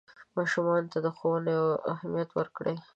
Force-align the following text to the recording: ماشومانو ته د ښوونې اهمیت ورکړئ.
ماشومانو 0.37 0.91
ته 0.93 0.99
د 1.05 1.07
ښوونې 1.17 1.55
اهمیت 1.93 2.29
ورکړئ. 2.33 2.75